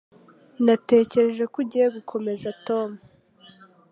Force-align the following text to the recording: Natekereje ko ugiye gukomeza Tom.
Natekereje 0.65 1.43
ko 1.51 1.55
ugiye 1.63 1.85
gukomeza 1.95 2.49
Tom. 2.67 2.89